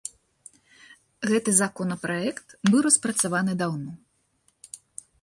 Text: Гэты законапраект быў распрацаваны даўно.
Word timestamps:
Гэты 1.33 1.49
законапраект 1.61 2.57
быў 2.71 2.79
распрацаваны 2.89 3.53
даўно. 3.63 3.91